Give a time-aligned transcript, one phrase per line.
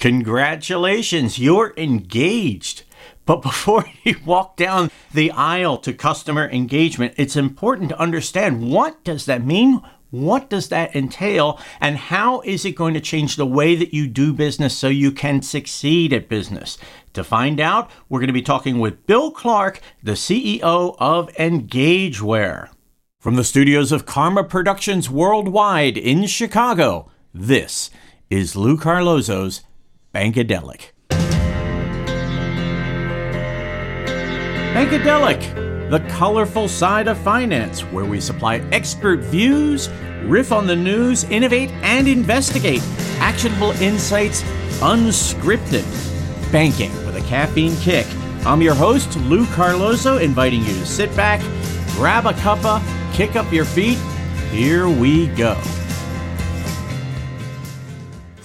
[0.00, 2.84] Congratulations, you're engaged.
[3.26, 9.04] But before you walk down the aisle to customer engagement, it's important to understand what
[9.04, 9.82] does that mean?
[10.10, 11.60] What does that entail?
[11.80, 15.12] And how is it going to change the way that you do business so you
[15.12, 16.78] can succeed at business?
[17.12, 22.70] To find out, we're going to be talking with Bill Clark, the CEO of Engageware.
[23.18, 27.90] From the studios of Karma Productions Worldwide in Chicago, this
[28.30, 29.60] is Lou Carlozo's
[30.14, 30.90] Bankadelic.
[34.74, 39.88] Bankadelic, the colorful side of finance, where we supply expert views,
[40.24, 42.82] riff on the news, innovate, and investigate
[43.20, 44.42] actionable insights
[44.80, 45.84] unscripted.
[46.50, 48.06] Banking with a caffeine kick.
[48.44, 51.40] I'm your host, Lou Carlozo, inviting you to sit back,
[51.92, 52.82] grab a cuppa,
[53.12, 53.98] kick up your feet.
[54.50, 55.56] Here we go.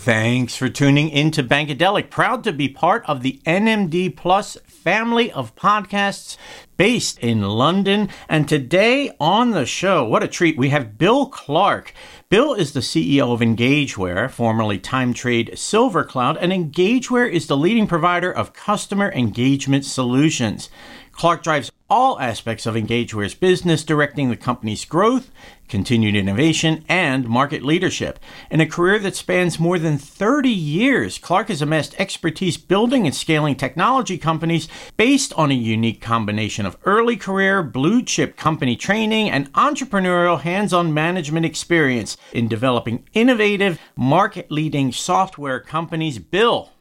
[0.05, 2.11] Thanks for tuning in to Bankadelic.
[2.11, 6.37] Proud to be part of the NMD Plus family of podcasts
[6.77, 8.09] based in London.
[8.29, 11.91] And today on the show, what a treat, we have Bill Clark.
[12.29, 18.31] Bill is the CEO of Engageware, formerly TimeTrade SilverCloud, and Engageware is the leading provider
[18.31, 20.69] of customer engagement solutions.
[21.15, 25.31] Clark drives all aspects of Engageware's business, directing the company's growth,
[25.69, 28.19] continued innovation, and market leadership.
[28.51, 33.15] In a career that spans more than 30 years, Clark has amassed expertise building and
[33.15, 39.29] scaling technology companies based on a unique combination of early career, blue chip company training,
[39.29, 46.19] and entrepreneurial hands on management experience in developing innovative, market leading software companies.
[46.19, 46.71] Bill,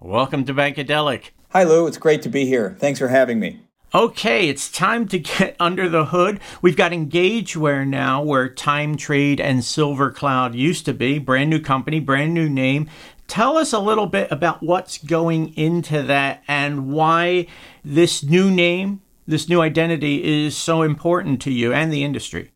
[0.00, 1.30] welcome to Bankadelic.
[1.50, 1.86] Hi, Lou.
[1.86, 2.74] It's great to be here.
[2.80, 3.63] Thanks for having me.
[3.94, 6.40] Okay, it's time to get under the hood.
[6.60, 11.20] We've got Engageware now, where Time Trade and Silver Cloud used to be.
[11.20, 12.90] Brand new company, brand new name.
[13.28, 17.46] Tell us a little bit about what's going into that and why
[17.84, 22.50] this new name, this new identity is so important to you and the industry.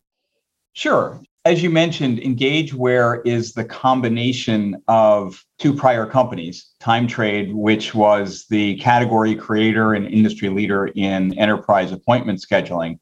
[0.73, 8.45] Sure as you mentioned, Engageware is the combination of two prior companies TimeTrade, which was
[8.49, 12.99] the category creator and industry leader in enterprise appointment scheduling,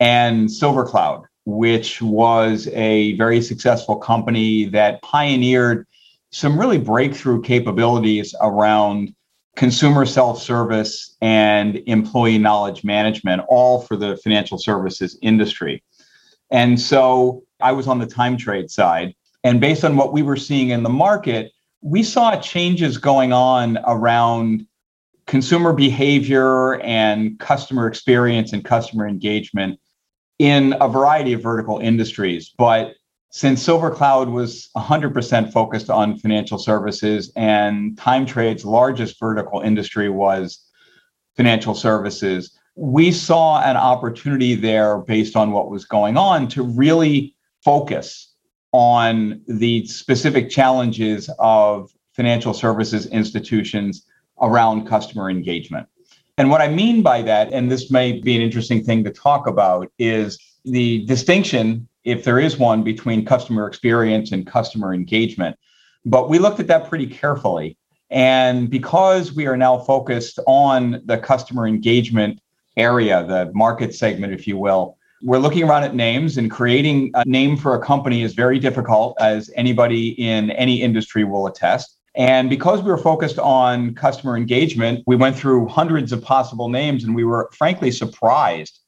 [0.00, 5.86] and SilverCloud, which was a very successful company that pioneered
[6.30, 9.14] some really breakthrough capabilities around
[9.56, 15.82] consumer self service and employee knowledge management, all for the financial services industry.
[16.50, 19.14] And so I was on the time trade side.
[19.44, 23.78] And based on what we were seeing in the market, we saw changes going on
[23.86, 24.66] around
[25.26, 29.78] consumer behavior and customer experience and customer engagement
[30.38, 32.52] in a variety of vertical industries.
[32.56, 32.94] But
[33.30, 40.64] since SilverCloud was 100% focused on financial services and time trade's largest vertical industry was
[41.36, 47.34] financial services, we saw an opportunity there based on what was going on to really
[47.64, 48.34] focus
[48.72, 54.04] on the specific challenges of financial services institutions
[54.40, 55.86] around customer engagement.
[56.36, 59.46] And what I mean by that, and this may be an interesting thing to talk
[59.46, 65.56] about, is the distinction, if there is one, between customer experience and customer engagement.
[66.04, 67.76] But we looked at that pretty carefully.
[68.10, 72.40] And because we are now focused on the customer engagement
[72.76, 77.24] area, the market segment, if you will, we're looking around at names and creating a
[77.24, 81.96] name for a company is very difficult, as anybody in any industry will attest.
[82.14, 87.04] And because we were focused on customer engagement, we went through hundreds of possible names
[87.04, 88.80] and we were frankly surprised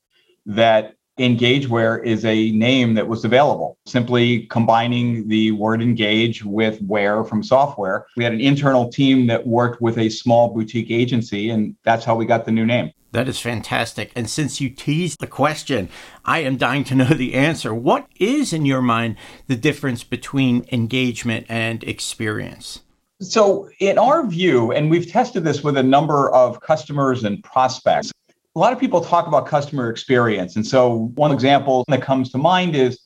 [0.46, 7.24] that Engageware is a name that was available, simply combining the word engage with ware
[7.24, 8.06] from software.
[8.16, 12.14] We had an internal team that worked with a small boutique agency, and that's how
[12.14, 12.90] we got the new name.
[13.12, 14.12] That is fantastic.
[14.15, 15.88] And since you teased the question,
[16.25, 17.75] I am dying to know the answer.
[17.75, 19.16] What is, in your mind,
[19.48, 22.81] the difference between engagement and experience?
[23.20, 28.12] So, in our view, and we've tested this with a number of customers and prospects,
[28.56, 30.56] a lot of people talk about customer experience.
[30.56, 32.99] And so, one example that comes to mind is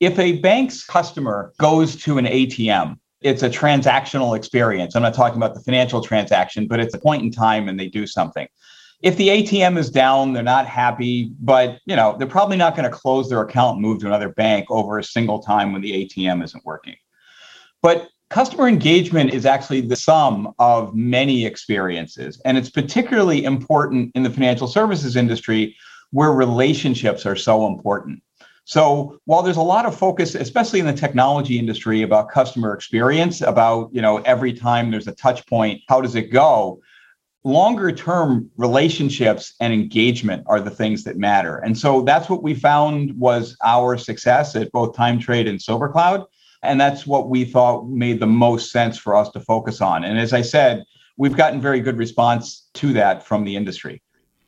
[0.00, 4.94] if a bank's customer goes to an ATM, it's a transactional experience.
[4.94, 7.88] I'm not talking about the financial transaction, but it's a point in time and they
[7.88, 8.46] do something
[9.02, 12.90] if the ATM is down, they're not happy, but you know, they're probably not going
[12.90, 15.92] to close their account and move to another bank over a single time when the
[15.92, 16.96] ATM isn't working.
[17.82, 24.22] But customer engagement is actually the sum of many experiences, and it's particularly important in
[24.22, 25.76] the financial services industry
[26.10, 28.22] where relationships are so important.
[28.64, 33.40] So while there's a lot of focus, especially in the technology industry, about customer experience,
[33.40, 36.80] about you know every time there's a touch point, how does it go?
[37.46, 41.58] Longer term relationships and engagement are the things that matter.
[41.58, 46.26] And so that's what we found was our success at both Time Trade and SilverCloud.
[46.64, 50.02] And that's what we thought made the most sense for us to focus on.
[50.02, 50.82] And as I said,
[51.16, 54.02] we've gotten very good response to that from the industry.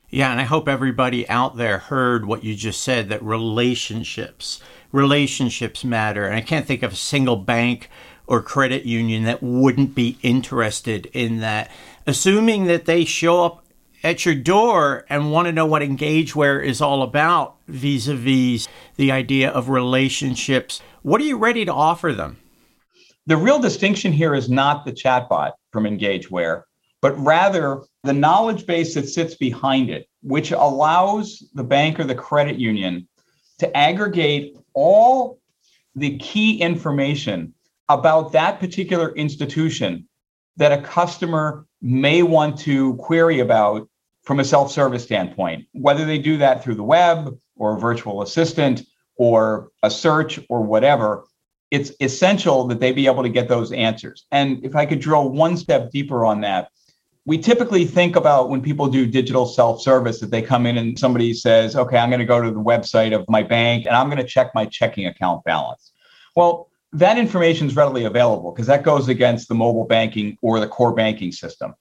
[0.09, 4.59] Yeah, and I hope everybody out there heard what you just said that relationships,
[4.91, 6.25] relationships matter.
[6.25, 7.89] And I can't think of a single bank
[8.29, 11.69] or credit union that wouldn't be interested in that.
[12.07, 13.65] Assuming that they show up
[14.03, 18.67] at your door and want to know what EngageWare is all about vis a vis
[18.95, 22.37] the idea of relationships, what are you ready to offer them?
[23.25, 26.63] The real distinction here is not the chatbot from EngageWare
[27.01, 32.15] but rather the knowledge base that sits behind it, which allows the bank or the
[32.15, 33.07] credit union
[33.59, 35.39] to aggregate all
[35.95, 37.53] the key information
[37.89, 40.07] about that particular institution
[40.57, 43.89] that a customer may want to query about
[44.23, 48.21] from a self service standpoint, whether they do that through the web or a virtual
[48.21, 48.83] assistant
[49.15, 51.25] or a search or whatever.
[51.71, 54.25] It's essential that they be able to get those answers.
[54.31, 56.69] And if I could drill one step deeper on that,
[57.25, 61.33] we typically think about when people do digital self-service that they come in and somebody
[61.33, 64.17] says, okay, I'm going to go to the website of my bank and I'm going
[64.17, 65.91] to check my checking account balance.
[66.35, 70.67] Well, that information is readily available because that goes against the mobile banking or the
[70.67, 71.73] core banking system.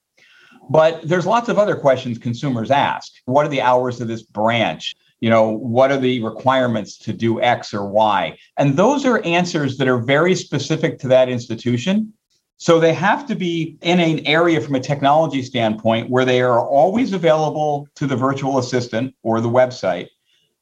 [0.70, 3.12] But there's lots of other questions consumers ask.
[3.24, 4.94] What are the hours of this branch?
[5.20, 8.36] You know, what are the requirements to do X or Y?
[8.56, 12.12] And those are answers that are very specific to that institution
[12.60, 16.58] so they have to be in an area from a technology standpoint where they are
[16.58, 20.08] always available to the virtual assistant or the website.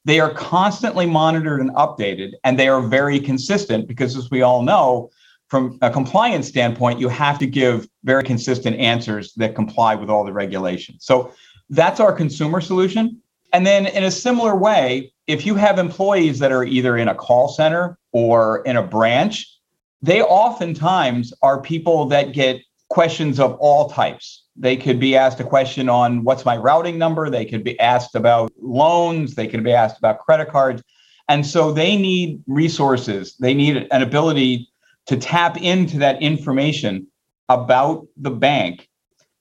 [0.07, 4.63] They are constantly monitored and updated, and they are very consistent because, as we all
[4.63, 5.11] know,
[5.49, 10.25] from a compliance standpoint, you have to give very consistent answers that comply with all
[10.25, 11.05] the regulations.
[11.05, 11.33] So
[11.71, 13.21] that's our consumer solution.
[13.53, 17.15] And then, in a similar way, if you have employees that are either in a
[17.15, 19.59] call center or in a branch,
[20.03, 24.45] they oftentimes are people that get questions of all types.
[24.59, 27.29] They could be asked a question on what's my routing number.
[27.29, 29.35] They could be asked about loans.
[29.35, 30.83] They could be asked about credit cards.
[31.29, 33.37] And so they need resources.
[33.39, 34.69] They need an ability
[35.07, 37.07] to tap into that information
[37.49, 38.89] about the bank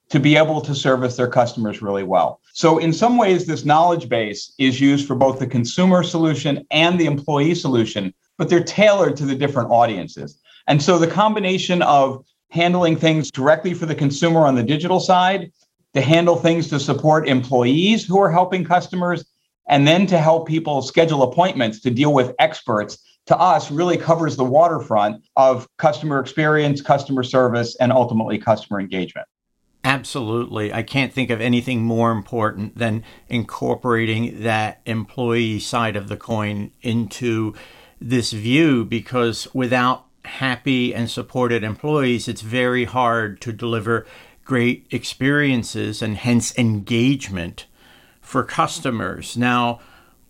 [0.09, 2.39] to be able to service their customers really well.
[2.53, 6.99] So, in some ways, this knowledge base is used for both the consumer solution and
[6.99, 10.39] the employee solution, but they're tailored to the different audiences.
[10.67, 15.51] And so the combination of handling things directly for the consumer on the digital side,
[15.93, 19.25] to handle things to support employees who are helping customers,
[19.67, 24.35] and then to help people schedule appointments to deal with experts to us really covers
[24.35, 29.27] the waterfront of customer experience, customer service, and ultimately customer engagement.
[29.83, 30.73] Absolutely.
[30.73, 36.71] I can't think of anything more important than incorporating that employee side of the coin
[36.81, 37.53] into
[38.01, 44.05] this view because without happy and supported employees, it's very hard to deliver
[44.43, 47.65] great experiences and hence engagement
[48.21, 49.35] for customers.
[49.35, 49.79] Now,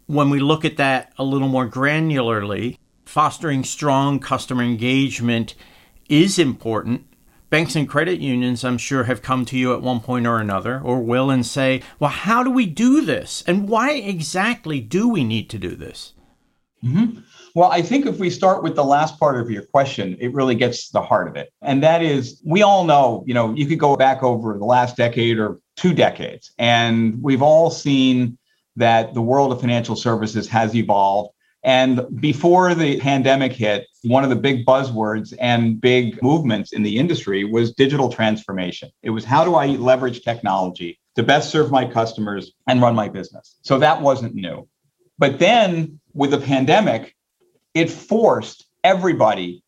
[0.07, 5.56] when we look at that a little more granularly, fostering strong customer engagement
[6.09, 7.06] is important.
[7.50, 10.81] Banks and credit unions, I'm sure, have come to you at one point or another,
[10.81, 13.44] or will, and say, Well, how do we do this?
[13.47, 16.14] And why exactly do we need to do this?
[16.83, 17.19] Mm-hmm.
[17.56, 20.56] Well, I think if we start with the last part of your question, it really
[20.56, 21.54] gets to the heart of it.
[21.62, 24.97] And that is, we all know, you know, you could go back over the last
[24.97, 28.38] decade or two decades, and we've all seen
[28.76, 31.33] that the world of financial services has evolved.
[31.64, 36.97] And before the pandemic hit, one of the big buzzwords and big movements in the
[36.97, 38.90] industry was digital transformation.
[39.02, 43.07] It was how do I leverage technology to best serve my customers and run my
[43.07, 43.56] business?
[43.62, 44.68] So that wasn't new.
[45.18, 47.16] But then with the pandemic,
[47.76, 49.62] it forced everybody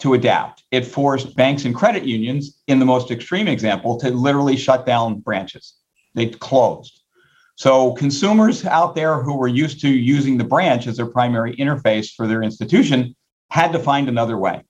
[0.00, 0.64] to adapt.
[0.72, 5.20] It forced banks and credit unions, in the most extreme example, to literally shut down
[5.20, 5.74] branches.
[6.14, 7.02] They closed.
[7.54, 12.12] So consumers out there who were used to using the branch as their primary interface
[12.12, 13.14] for their institution
[13.50, 14.62] had to find another way.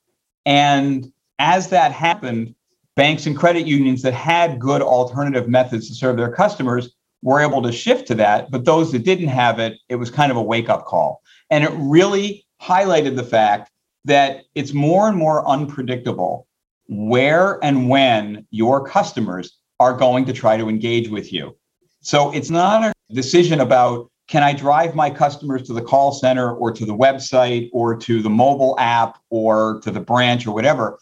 [0.45, 2.55] And as that happened,
[2.95, 7.63] banks and credit unions that had good alternative methods to serve their customers were able
[7.63, 8.51] to shift to that.
[8.51, 11.23] But those that didn't have it, it was kind of a wake up call.
[11.49, 13.71] And it really highlighted the fact
[14.05, 16.47] that it's more and more unpredictable
[16.89, 21.57] where and when your customers are going to try to engage with you.
[22.01, 26.55] So it's not a decision about can I drive my customers to the call center
[26.55, 30.99] or to the website or to the mobile app or to the branch or whatever?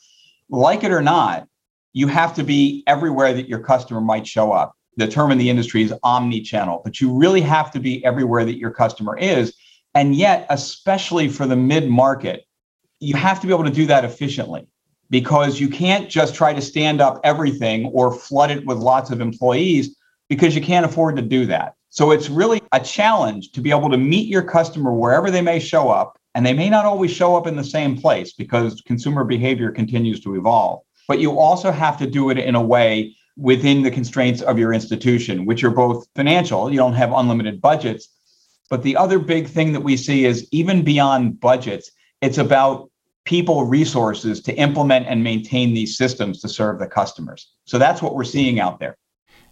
[0.48, 1.46] Like it or not,
[1.92, 4.74] you have to be everywhere that your customer might show up.
[4.96, 8.58] The term in the industry is omni-channel, but you really have to be everywhere that
[8.58, 9.54] your customer is.
[9.94, 12.44] And yet, especially for the mid-market,
[13.00, 14.66] you have to be able to do that efficiently
[15.08, 19.20] because you can't just try to stand up everything or flood it with lots of
[19.20, 19.96] employees
[20.28, 21.74] because you can't afford to do that.
[21.88, 25.58] So it's really a challenge to be able to meet your customer wherever they may
[25.58, 26.16] show up.
[26.36, 30.20] And they may not always show up in the same place because consumer behavior continues
[30.20, 30.82] to evolve.
[31.08, 34.72] But you also have to do it in a way within the constraints of your
[34.72, 38.08] institution, which are both financial, you don't have unlimited budgets.
[38.70, 41.90] But the other big thing that we see is even beyond budgets,
[42.22, 42.90] it's about
[43.24, 47.52] people resources to implement and maintain these systems to serve the customers.
[47.66, 48.96] So that's what we're seeing out there.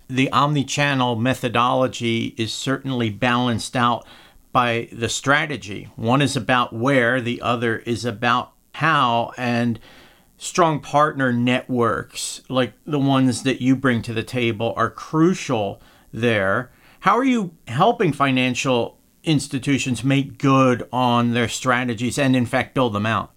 [0.09, 4.07] The omni-channel methodology is certainly balanced out
[4.53, 5.91] by the strategy.
[5.97, 9.79] One is about where, the other is about how and
[10.39, 15.83] strong partner networks like the ones that you bring to the table are crucial
[16.13, 16.71] there.
[17.01, 18.98] How are you helping financial
[19.29, 23.33] institutions make good on their strategies and in fact build them out?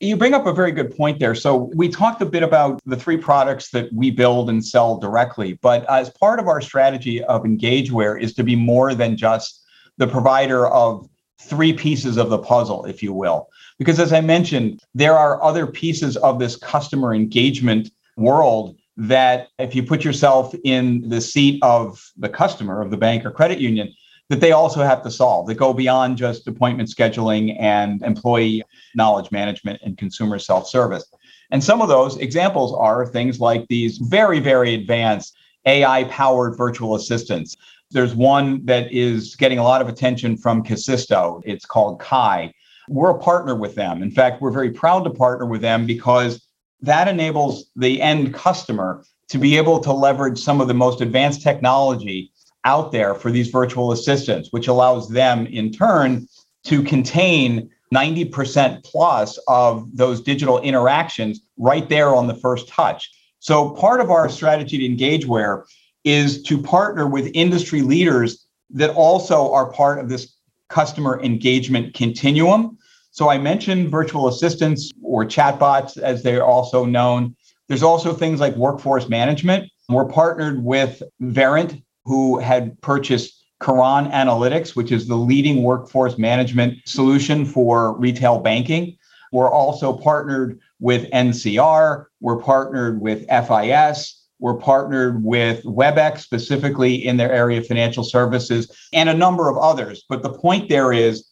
[0.00, 1.34] You bring up a very good point there.
[1.34, 5.58] So, we talked a bit about the three products that we build and sell directly,
[5.62, 9.62] but as part of our strategy of Engageware is to be more than just
[9.96, 11.08] the provider of
[11.40, 13.48] three pieces of the puzzle, if you will.
[13.78, 19.74] Because as I mentioned, there are other pieces of this customer engagement world that if
[19.74, 23.92] you put yourself in the seat of the customer of the bank or credit union,
[24.30, 28.62] that they also have to solve that go beyond just appointment scheduling and employee
[28.94, 31.04] knowledge management and consumer self service.
[31.50, 36.94] And some of those examples are things like these very, very advanced AI powered virtual
[36.94, 37.56] assistants.
[37.90, 41.42] There's one that is getting a lot of attention from Kasisto.
[41.44, 42.52] It's called Kai.
[42.88, 44.02] We're a partner with them.
[44.02, 46.46] In fact, we're very proud to partner with them because
[46.80, 51.42] that enables the end customer to be able to leverage some of the most advanced
[51.42, 52.30] technology
[52.64, 56.26] out there for these virtual assistants, which allows them in turn
[56.64, 63.10] to contain 90% plus of those digital interactions right there on the first touch.
[63.38, 65.64] So, part of our strategy to Engageware
[66.04, 70.34] is to partner with industry leaders that also are part of this
[70.70, 72.78] customer engagement continuum.
[73.10, 77.36] So, I mentioned virtual assistants or chatbots, as they're also known.
[77.68, 79.70] There's also things like workforce management.
[79.88, 86.78] We're partnered with Verint who had purchased Karan Analytics, which is the leading workforce management
[86.86, 88.96] solution for retail banking.
[89.32, 92.06] We're also partnered with NCR.
[92.20, 94.20] We're partnered with FIS.
[94.38, 99.56] We're partnered with WebEx, specifically in their area of financial services, and a number of
[99.56, 100.04] others.
[100.08, 101.26] But the point there is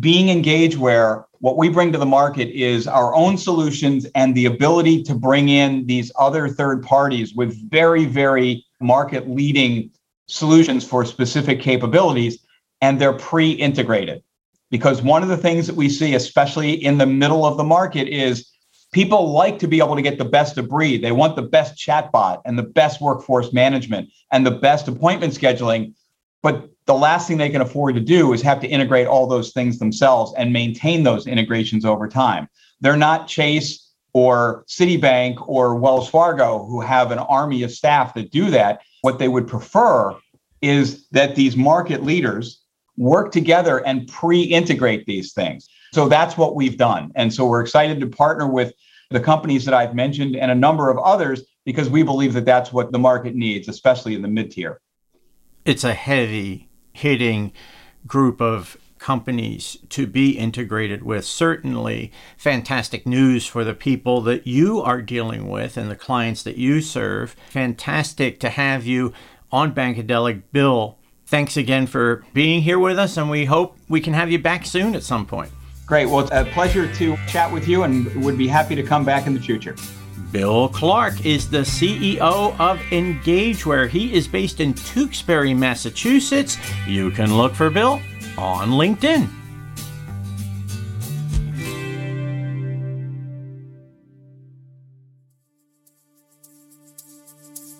[0.00, 5.02] being Engageware what we bring to the market is our own solutions and the ability
[5.04, 9.90] to bring in these other third parties with very, very market leading
[10.28, 12.38] solutions for specific capabilities,
[12.80, 14.22] and they're pre integrated.
[14.70, 18.06] Because one of the things that we see, especially in the middle of the market,
[18.08, 18.50] is
[18.92, 21.02] people like to be able to get the best of breed.
[21.02, 25.94] They want the best chatbot and the best workforce management and the best appointment scheduling.
[26.42, 29.52] But the last thing they can afford to do is have to integrate all those
[29.52, 32.48] things themselves and maintain those integrations over time.
[32.80, 38.30] They're not Chase or Citibank or Wells Fargo who have an army of staff that
[38.30, 38.80] do that.
[39.02, 40.16] What they would prefer
[40.60, 42.62] is that these market leaders
[42.96, 45.68] work together and pre integrate these things.
[45.92, 47.12] So that's what we've done.
[47.14, 48.72] And so we're excited to partner with
[49.10, 52.72] the companies that I've mentioned and a number of others because we believe that that's
[52.72, 54.80] what the market needs, especially in the mid tier.
[55.64, 57.52] It's a heavy hitting
[58.06, 61.24] group of companies to be integrated with.
[61.24, 66.56] Certainly, fantastic news for the people that you are dealing with and the clients that
[66.56, 67.36] you serve.
[67.50, 69.12] Fantastic to have you
[69.50, 70.42] on Bankadelic.
[70.52, 74.38] Bill, thanks again for being here with us, and we hope we can have you
[74.38, 75.50] back soon at some point.
[75.86, 76.06] Great.
[76.06, 79.26] Well, it's a pleasure to chat with you and would be happy to come back
[79.26, 79.74] in the future.
[80.30, 82.18] Bill Clark is the CEO
[82.60, 83.88] of Engageware.
[83.88, 86.58] He is based in Tewksbury, Massachusetts.
[86.86, 88.02] You can look for Bill
[88.38, 89.37] on LinkedIn.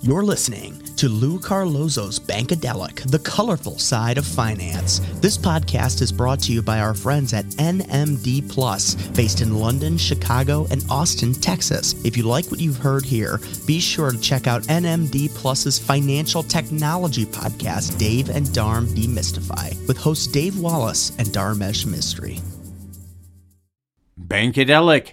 [0.09, 5.01] You're listening to Lou Carlozo's Bankadelic, the colorful side of finance.
[5.21, 9.99] This podcast is brought to you by our friends at NMD Plus, based in London,
[9.99, 11.93] Chicago, and Austin, Texas.
[12.07, 16.43] If you like what you've heard here, be sure to check out NMD Plus's financial
[16.43, 22.41] technology podcast, Dave and Dharm Demystify, with hosts Dave Wallace and Dharmesh Mistry.
[24.19, 25.13] Bankadelic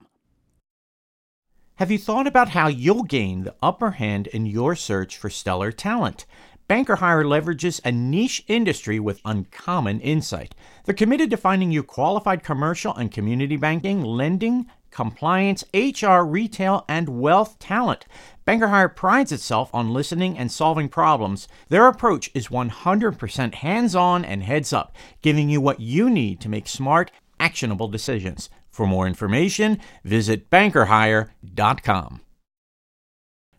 [1.81, 5.71] Have you thought about how you'll gain the upper hand in your search for stellar
[5.71, 6.27] talent?
[6.67, 10.53] Banker Hire leverages a niche industry with uncommon insight.
[10.85, 17.19] They're committed to finding you qualified commercial and community banking, lending, compliance, HR, retail, and
[17.19, 18.05] wealth talent.
[18.45, 21.47] Banker Hire prides itself on listening and solving problems.
[21.69, 26.49] Their approach is 100% hands on and heads up, giving you what you need to
[26.49, 27.09] make smart,
[27.39, 28.51] actionable decisions.
[28.81, 32.21] For more information, visit bankerhire.com.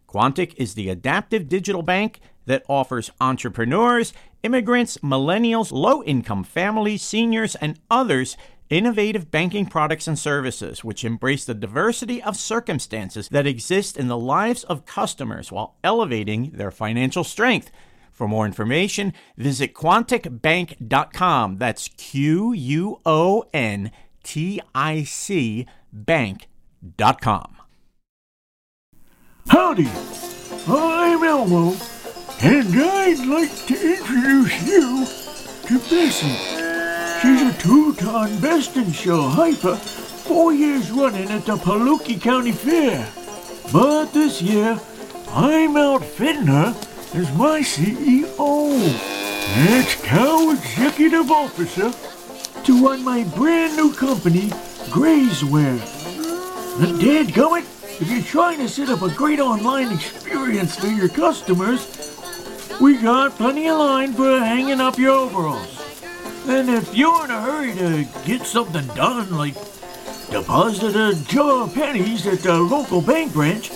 [0.09, 4.13] Quontic is the adaptive digital bank that offers entrepreneurs,
[4.43, 8.37] immigrants, millennials, low income families, seniors, and others
[8.69, 14.19] innovative banking products and services which embrace the diversity of circumstances that exist in the
[14.19, 17.71] lives of customers while elevating their financial strength.
[18.11, 21.59] For more information, visit quonticbank.com.
[21.59, 25.67] That's Q U O N ticbank.com.
[29.49, 29.89] Howdy,
[30.69, 31.75] I'm Elmo,
[32.43, 35.05] and I'd like to introduce you
[35.67, 36.37] to Bessie.
[37.21, 43.09] She's a two-ton Best in Show hyper, four years running at the Paluckie County Fair.
[43.73, 44.79] But this year,
[45.31, 46.75] I'm outfitting her
[47.15, 48.79] as my CEO.
[49.55, 51.93] That's co-executive officer
[52.65, 54.49] to run my brand new company,
[54.91, 55.81] Grayswear.
[56.81, 62.19] And dadgummit, if you're trying to set up a great online experience for your customers,
[62.81, 65.79] we got plenty of line for hanging up your overalls.
[66.47, 69.55] And if you're in a hurry to get something done, like
[70.31, 73.71] deposit a jar of pennies at the local bank branch,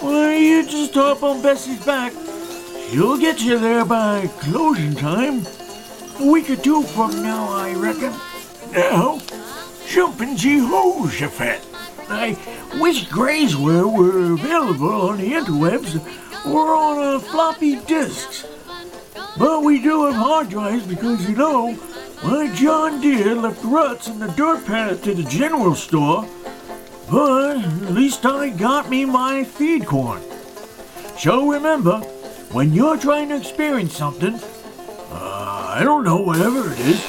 [0.00, 2.12] why, you just hop on Bessie's back.
[2.90, 5.46] She'll get you there by closing time.
[6.18, 8.14] A week or two from now, I reckon.
[8.72, 9.20] Now,
[9.86, 11.60] jumping Jehoshaphat.
[12.08, 12.38] I
[12.80, 16.00] wish Grayswear were available on the interwebs
[16.46, 18.46] or on uh, floppy disks.
[19.38, 21.78] But we do have hard drives because, you know,
[22.24, 26.26] my John Deere left ruts in the dirt path to the general store.
[27.10, 30.22] But at least I got me my feed corn.
[31.18, 31.98] So remember,
[32.52, 34.40] when you're trying to experience something,
[35.76, 37.04] I don't know, whatever it is,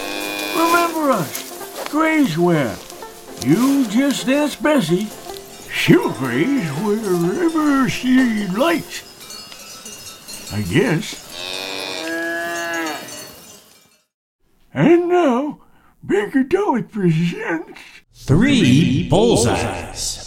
[0.54, 2.76] remember us, Grayswear.
[3.48, 5.08] You just ask Bessie.
[5.72, 9.04] She'll graze wherever she likes.
[10.52, 11.16] I guess.
[14.74, 15.62] And now,
[16.06, 17.80] Bankadelic presents
[18.14, 20.27] Three Bullseyes.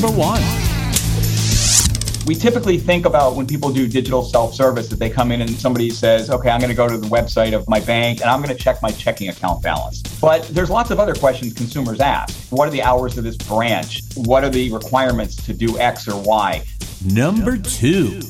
[0.00, 0.40] Number one.
[2.26, 5.50] We typically think about when people do digital self service that they come in and
[5.50, 8.40] somebody says, okay, I'm going to go to the website of my bank and I'm
[8.40, 10.00] going to check my checking account balance.
[10.18, 12.50] But there's lots of other questions consumers ask.
[12.50, 14.00] What are the hours of this branch?
[14.14, 16.64] What are the requirements to do X or Y?
[17.04, 18.20] Number two.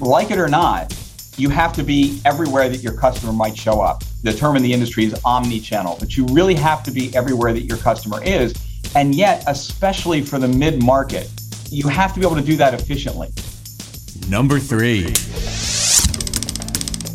[0.00, 0.94] Like it or not,
[1.38, 4.04] you have to be everywhere that your customer might show up.
[4.22, 7.54] The term in the industry is omni channel, but you really have to be everywhere
[7.54, 8.52] that your customer is.
[8.96, 11.28] And yet, especially for the mid market,
[11.68, 13.30] you have to be able to do that efficiently.
[14.30, 15.12] Number three.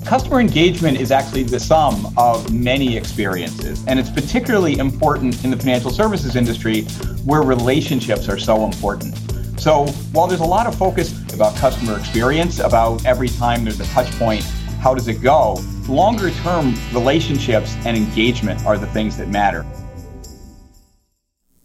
[0.06, 5.58] Customer engagement is actually the sum of many experiences, and it's particularly important in the
[5.58, 6.84] financial services industry
[7.26, 9.18] where relationships are so important.
[9.60, 13.86] So, while there's a lot of focus about customer experience, about every time there's a
[13.86, 14.44] touch point,
[14.82, 15.58] how does it go?
[15.90, 19.66] Longer term relationships and engagement are the things that matter.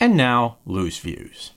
[0.07, 1.51] And now, Lou's views.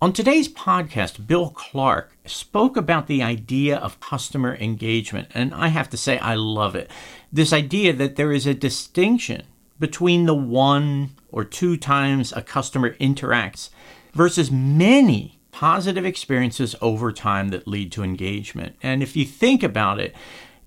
[0.00, 5.90] On today's podcast, Bill Clark spoke about the idea of customer engagement, and I have
[5.90, 6.90] to say, I love it.
[7.30, 9.42] This idea that there is a distinction
[9.78, 13.68] between the one or two times a customer interacts
[14.14, 18.76] versus many positive experiences over time that lead to engagement.
[18.82, 20.16] And if you think about it,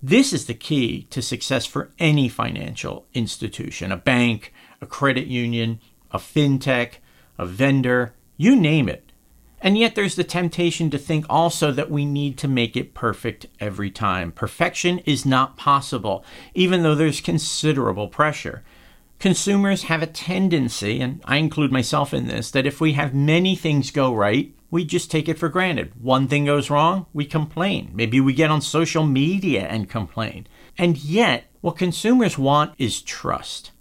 [0.00, 5.80] this is the key to success for any financial institution a bank, a credit union,
[6.12, 6.94] a fintech,
[7.38, 9.12] a vendor, you name it.
[9.60, 13.46] And yet, there's the temptation to think also that we need to make it perfect
[13.60, 14.32] every time.
[14.32, 18.64] Perfection is not possible, even though there's considerable pressure.
[19.20, 23.54] Consumers have a tendency, and I include myself in this, that if we have many
[23.54, 25.92] things go right, we just take it for granted.
[26.02, 27.90] One thing goes wrong, we complain.
[27.94, 30.46] Maybe we get on social media and complain.
[30.78, 33.71] And yet, what consumers want is trust.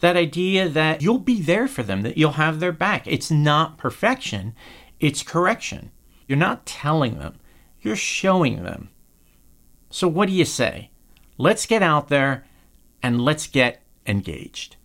[0.00, 3.06] That idea that you'll be there for them, that you'll have their back.
[3.06, 4.54] It's not perfection,
[5.00, 5.90] it's correction.
[6.26, 7.38] You're not telling them,
[7.80, 8.90] you're showing them.
[9.90, 10.90] So, what do you say?
[11.38, 12.44] Let's get out there
[13.02, 14.76] and let's get engaged.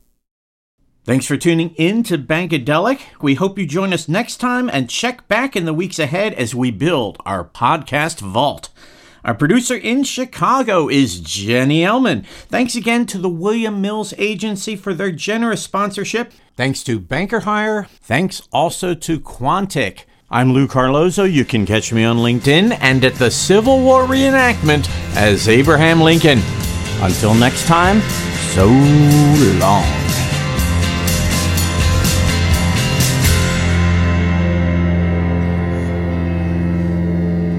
[1.03, 3.01] Thanks for tuning in to Bankadelic.
[3.21, 6.53] We hope you join us next time and check back in the weeks ahead as
[6.53, 8.69] we build our podcast vault.
[9.23, 12.25] Our producer in Chicago is Jenny Ellman.
[12.49, 16.33] Thanks again to the William Mills Agency for their generous sponsorship.
[16.55, 17.87] Thanks to Banker Hire.
[18.01, 20.05] Thanks also to Quontic.
[20.31, 21.23] I'm Lou Carlozo.
[21.23, 26.39] You can catch me on LinkedIn and at the Civil War reenactment as Abraham Lincoln.
[27.01, 28.01] Until next time,
[28.53, 28.65] so
[29.59, 30.00] long.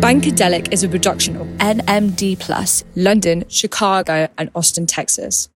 [0.02, 5.48] Bankadelic is a production of NMD Plus, London, Chicago, and Austin, Texas.